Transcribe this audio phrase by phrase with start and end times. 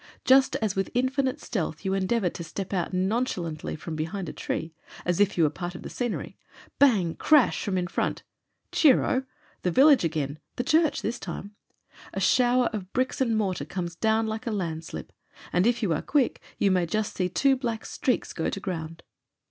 [0.25, 4.33] Just as with infinite stealth you endeavour to step out non chalantly from behind a
[4.33, 4.73] tree,
[5.05, 6.35] as if you were part of the scenery—
[6.79, 7.13] bang!
[7.13, 7.63] crash!
[7.63, 8.23] from in front.
[8.71, 9.21] Cheer ohl
[9.61, 11.53] the village again, the church this time.
[12.15, 15.13] A shower of bricks and mortar comes down like a landslip,
[15.53, 19.03] and if you are quick you may just see two black streaks go to ground.